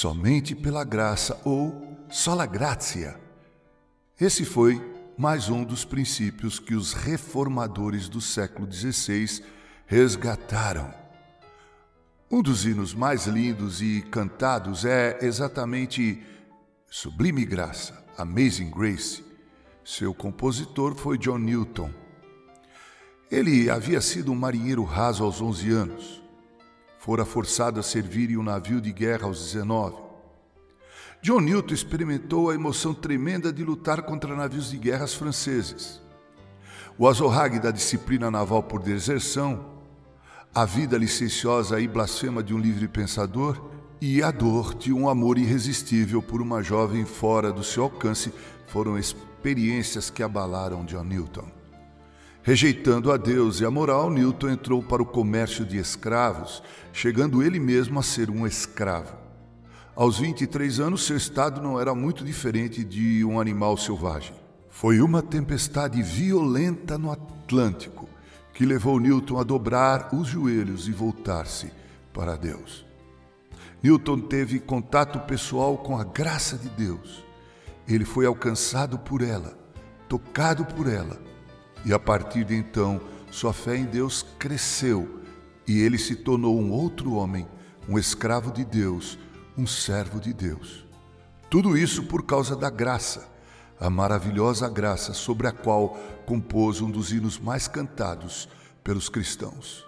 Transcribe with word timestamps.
somente 0.00 0.54
pela 0.54 0.82
graça 0.82 1.38
ou 1.44 1.98
sola 2.08 2.46
gratia. 2.46 3.20
Esse 4.18 4.46
foi 4.46 4.80
mais 5.14 5.50
um 5.50 5.62
dos 5.62 5.84
princípios 5.84 6.58
que 6.58 6.74
os 6.74 6.94
reformadores 6.94 8.08
do 8.08 8.18
século 8.18 8.66
XVI 8.72 9.44
resgataram. 9.84 10.90
Um 12.30 12.40
dos 12.40 12.64
hinos 12.64 12.94
mais 12.94 13.26
lindos 13.26 13.82
e 13.82 14.00
cantados 14.10 14.86
é 14.86 15.18
exatamente 15.20 16.22
Sublime 16.90 17.44
Graça, 17.44 18.02
Amazing 18.16 18.70
Grace. 18.70 19.22
Seu 19.84 20.14
compositor 20.14 20.94
foi 20.94 21.18
John 21.18 21.36
Newton. 21.36 21.90
Ele 23.30 23.68
havia 23.68 24.00
sido 24.00 24.32
um 24.32 24.34
marinheiro 24.34 24.82
raso 24.82 25.22
aos 25.24 25.42
11 25.42 25.70
anos. 25.70 26.29
Fora 27.00 27.24
forçado 27.24 27.80
a 27.80 27.82
servir 27.82 28.30
em 28.30 28.36
um 28.36 28.42
navio 28.42 28.78
de 28.78 28.92
guerra 28.92 29.24
aos 29.24 29.42
19. 29.42 29.96
John 31.22 31.40
Newton 31.40 31.72
experimentou 31.72 32.50
a 32.50 32.54
emoção 32.54 32.92
tremenda 32.92 33.50
de 33.50 33.64
lutar 33.64 34.02
contra 34.02 34.36
navios 34.36 34.70
de 34.70 34.76
guerras 34.76 35.14
franceses. 35.14 35.98
O 36.98 37.08
azorrague 37.08 37.58
da 37.58 37.70
disciplina 37.70 38.30
naval 38.30 38.62
por 38.62 38.82
deserção, 38.82 39.64
a 40.54 40.66
vida 40.66 40.98
licenciosa 40.98 41.80
e 41.80 41.88
blasfema 41.88 42.42
de 42.42 42.52
um 42.52 42.58
livre 42.58 42.86
pensador 42.86 43.70
e 43.98 44.22
a 44.22 44.30
dor 44.30 44.74
de 44.74 44.92
um 44.92 45.08
amor 45.08 45.38
irresistível 45.38 46.20
por 46.20 46.42
uma 46.42 46.62
jovem 46.62 47.06
fora 47.06 47.50
do 47.50 47.64
seu 47.64 47.84
alcance 47.84 48.30
foram 48.66 48.98
experiências 48.98 50.10
que 50.10 50.22
abalaram 50.22 50.84
John 50.84 51.04
Newton. 51.04 51.59
Rejeitando 52.42 53.12
a 53.12 53.18
Deus 53.18 53.60
e 53.60 53.66
a 53.66 53.70
moral, 53.70 54.10
Newton 54.10 54.48
entrou 54.48 54.82
para 54.82 55.02
o 55.02 55.06
comércio 55.06 55.62
de 55.62 55.76
escravos, 55.76 56.62
chegando 56.90 57.42
ele 57.42 57.60
mesmo 57.60 57.98
a 57.98 58.02
ser 58.02 58.30
um 58.30 58.46
escravo. 58.46 59.14
Aos 59.94 60.18
23 60.18 60.80
anos, 60.80 61.04
seu 61.04 61.18
estado 61.18 61.60
não 61.60 61.78
era 61.78 61.94
muito 61.94 62.24
diferente 62.24 62.82
de 62.82 63.22
um 63.26 63.38
animal 63.38 63.76
selvagem. 63.76 64.34
Foi 64.70 65.02
uma 65.02 65.20
tempestade 65.20 66.02
violenta 66.02 66.96
no 66.96 67.12
Atlântico 67.12 68.08
que 68.54 68.64
levou 68.64 68.98
Newton 68.98 69.38
a 69.38 69.42
dobrar 69.42 70.14
os 70.14 70.28
joelhos 70.28 70.88
e 70.88 70.92
voltar-se 70.92 71.70
para 72.10 72.36
Deus. 72.36 72.86
Newton 73.82 74.18
teve 74.18 74.58
contato 74.58 75.18
pessoal 75.20 75.76
com 75.76 75.98
a 75.98 76.04
graça 76.04 76.56
de 76.56 76.70
Deus. 76.70 77.22
Ele 77.86 78.06
foi 78.06 78.24
alcançado 78.24 78.98
por 78.98 79.20
ela, 79.20 79.58
tocado 80.08 80.64
por 80.64 80.90
ela 80.90 81.30
e 81.84 81.92
a 81.92 81.98
partir 81.98 82.44
de 82.44 82.54
então, 82.54 83.00
sua 83.30 83.52
fé 83.52 83.76
em 83.76 83.84
Deus 83.84 84.24
cresceu 84.38 85.20
e 85.66 85.80
ele 85.80 85.98
se 85.98 86.16
tornou 86.16 86.58
um 86.58 86.72
outro 86.72 87.14
homem, 87.14 87.46
um 87.88 87.98
escravo 87.98 88.52
de 88.52 88.64
Deus, 88.64 89.18
um 89.56 89.66
servo 89.66 90.20
de 90.20 90.32
Deus. 90.32 90.84
Tudo 91.48 91.76
isso 91.76 92.04
por 92.04 92.24
causa 92.24 92.56
da 92.56 92.70
graça, 92.70 93.28
a 93.78 93.88
maravilhosa 93.88 94.68
graça 94.68 95.12
sobre 95.12 95.46
a 95.46 95.52
qual 95.52 95.98
compôs 96.26 96.80
um 96.80 96.90
dos 96.90 97.12
hinos 97.12 97.38
mais 97.38 97.66
cantados 97.66 98.48
pelos 98.84 99.08
cristãos. 99.08 99.86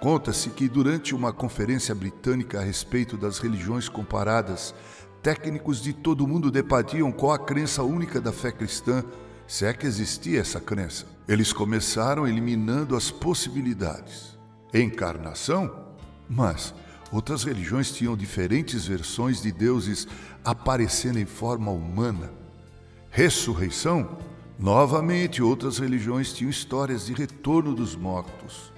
Conta-se 0.00 0.50
que 0.50 0.68
durante 0.68 1.14
uma 1.14 1.32
conferência 1.32 1.94
britânica 1.94 2.60
a 2.60 2.62
respeito 2.62 3.16
das 3.16 3.38
religiões 3.38 3.88
comparadas, 3.88 4.74
técnicos 5.22 5.80
de 5.80 5.92
todo 5.92 6.24
o 6.24 6.28
mundo 6.28 6.50
debatiam 6.50 7.10
qual 7.10 7.32
a 7.32 7.38
crença 7.38 7.82
única 7.82 8.20
da 8.20 8.30
fé 8.30 8.52
cristã 8.52 9.02
se 9.46 9.66
é 9.66 9.72
que 9.72 9.86
existia 9.86 10.40
essa 10.40 10.60
crença. 10.60 11.06
Eles 11.26 11.52
começaram 11.52 12.26
eliminando 12.26 12.96
as 12.96 13.10
possibilidades. 13.10 14.38
Encarnação? 14.72 15.84
Mas 16.28 16.74
outras 17.12 17.44
religiões 17.44 17.90
tinham 17.90 18.16
diferentes 18.16 18.86
versões 18.86 19.40
de 19.40 19.52
deuses 19.52 20.06
aparecendo 20.44 21.18
em 21.18 21.26
forma 21.26 21.70
humana. 21.70 22.30
Ressurreição? 23.10 24.18
Novamente, 24.58 25.42
outras 25.42 25.78
religiões 25.78 26.32
tinham 26.32 26.50
histórias 26.50 27.06
de 27.06 27.12
retorno 27.12 27.74
dos 27.74 27.96
mortos. 27.96 28.72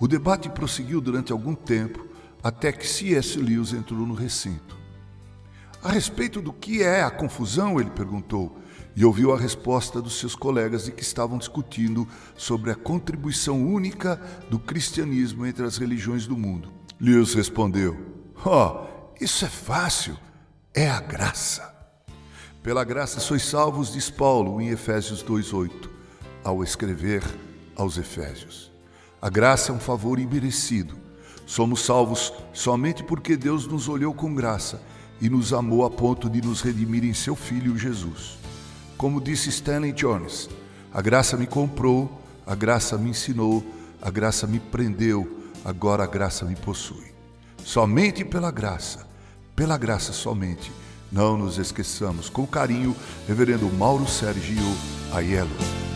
O 0.00 0.06
debate 0.06 0.48
prosseguiu 0.48 1.00
durante 1.00 1.32
algum 1.32 1.54
tempo, 1.54 2.06
até 2.42 2.72
que 2.72 2.86
C.S. 2.86 3.38
Lewis 3.38 3.72
entrou 3.72 4.06
no 4.06 4.14
recinto. 4.14 4.77
A 5.82 5.92
respeito 5.92 6.42
do 6.42 6.52
que 6.52 6.82
é 6.82 7.02
a 7.02 7.10
confusão, 7.10 7.80
ele 7.80 7.90
perguntou, 7.90 8.58
e 8.96 9.04
ouviu 9.04 9.32
a 9.32 9.38
resposta 9.38 10.02
dos 10.02 10.18
seus 10.18 10.34
colegas 10.34 10.86
de 10.86 10.92
que 10.92 11.02
estavam 11.02 11.38
discutindo 11.38 12.06
sobre 12.36 12.72
a 12.72 12.74
contribuição 12.74 13.64
única 13.64 14.16
do 14.50 14.58
cristianismo 14.58 15.46
entre 15.46 15.64
as 15.64 15.76
religiões 15.76 16.26
do 16.26 16.36
mundo. 16.36 16.72
Lewis 17.00 17.32
respondeu: 17.32 17.96
Oh, 18.44 18.86
isso 19.20 19.44
é 19.44 19.48
fácil, 19.48 20.16
é 20.74 20.90
a 20.90 21.00
graça. 21.00 21.72
Pela 22.60 22.82
graça 22.82 23.20
sois 23.20 23.44
salvos, 23.44 23.92
diz 23.92 24.10
Paulo 24.10 24.60
em 24.60 24.70
Efésios 24.70 25.22
2,8, 25.22 25.88
ao 26.42 26.64
escrever 26.64 27.22
aos 27.76 27.96
Efésios. 27.96 28.72
A 29.22 29.30
graça 29.30 29.70
é 29.70 29.74
um 29.74 29.80
favor 29.80 30.18
imerecido. 30.18 30.98
Somos 31.46 31.84
salvos 31.84 32.32
somente 32.52 33.04
porque 33.04 33.36
Deus 33.36 33.64
nos 33.64 33.88
olhou 33.88 34.12
com 34.12 34.34
graça 34.34 34.82
e 35.20 35.28
nos 35.28 35.52
amou 35.52 35.84
a 35.84 35.90
ponto 35.90 36.28
de 36.28 36.40
nos 36.40 36.60
redimir 36.60 37.04
em 37.04 37.14
seu 37.14 37.34
Filho 37.34 37.76
Jesus. 37.76 38.38
Como 38.96 39.20
disse 39.20 39.48
Stanley 39.48 39.92
Jones, 39.92 40.48
a 40.92 41.00
graça 41.00 41.36
me 41.36 41.46
comprou, 41.46 42.20
a 42.46 42.54
graça 42.54 42.96
me 42.96 43.10
ensinou, 43.10 43.64
a 44.00 44.10
graça 44.10 44.46
me 44.46 44.58
prendeu, 44.58 45.40
agora 45.64 46.04
a 46.04 46.06
graça 46.06 46.44
me 46.44 46.56
possui. 46.56 47.12
Somente 47.64 48.24
pela 48.24 48.50
graça, 48.50 49.06
pela 49.54 49.76
graça 49.76 50.12
somente, 50.12 50.72
não 51.10 51.36
nos 51.36 51.58
esqueçamos. 51.58 52.28
Com 52.28 52.46
carinho, 52.46 52.94
Reverendo 53.26 53.66
Mauro 53.66 54.08
Sergio 54.08 54.64
Aiello. 55.12 55.87